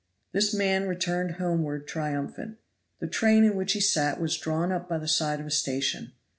This 0.31 0.51
man 0.51 0.87
returned 0.87 1.33
homeward 1.33 1.87
triumphant. 1.87 2.57
The 2.99 3.05
train 3.05 3.43
in 3.43 3.55
which 3.55 3.73
he 3.73 3.79
sat 3.79 4.19
was 4.19 4.35
drawn 4.35 4.71
up 4.71 4.89
by 4.89 4.97
the 4.97 5.07
side 5.07 5.39
of 5.39 5.45
a 5.45 5.51
station. 5.51 6.13